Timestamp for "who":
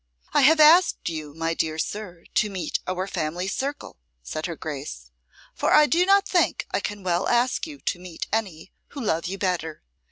8.87-8.99